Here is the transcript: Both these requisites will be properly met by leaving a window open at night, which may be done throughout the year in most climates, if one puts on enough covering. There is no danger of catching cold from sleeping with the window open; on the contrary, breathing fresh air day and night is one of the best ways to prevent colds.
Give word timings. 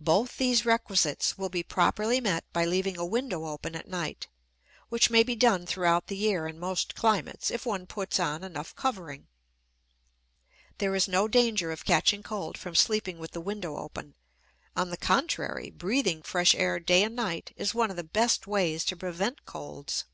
Both 0.00 0.36
these 0.36 0.64
requisites 0.64 1.36
will 1.36 1.48
be 1.48 1.64
properly 1.64 2.20
met 2.20 2.44
by 2.52 2.64
leaving 2.64 2.96
a 2.96 3.04
window 3.04 3.46
open 3.46 3.74
at 3.74 3.88
night, 3.88 4.28
which 4.90 5.10
may 5.10 5.24
be 5.24 5.34
done 5.34 5.66
throughout 5.66 6.06
the 6.06 6.16
year 6.16 6.46
in 6.46 6.60
most 6.60 6.94
climates, 6.94 7.50
if 7.50 7.66
one 7.66 7.84
puts 7.88 8.20
on 8.20 8.44
enough 8.44 8.76
covering. 8.76 9.26
There 10.78 10.94
is 10.94 11.08
no 11.08 11.26
danger 11.26 11.72
of 11.72 11.84
catching 11.84 12.22
cold 12.22 12.56
from 12.56 12.76
sleeping 12.76 13.18
with 13.18 13.32
the 13.32 13.40
window 13.40 13.76
open; 13.78 14.14
on 14.76 14.90
the 14.90 14.96
contrary, 14.96 15.68
breathing 15.70 16.22
fresh 16.22 16.54
air 16.54 16.78
day 16.78 17.02
and 17.02 17.16
night 17.16 17.52
is 17.56 17.74
one 17.74 17.90
of 17.90 17.96
the 17.96 18.04
best 18.04 18.46
ways 18.46 18.84
to 18.84 18.96
prevent 18.96 19.46
colds. 19.46 20.04